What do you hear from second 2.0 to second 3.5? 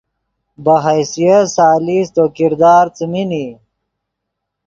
تو کردار څیمین ای